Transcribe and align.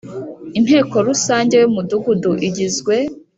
Inteko 0.59 0.95
rusange 1.07 1.55
y 1.63 1.67
Umudugudu 1.69 2.31
igizwe 2.47 2.95